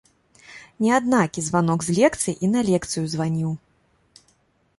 [0.85, 3.51] Не аднакі званок з лекцыі і на лекцыю званіў.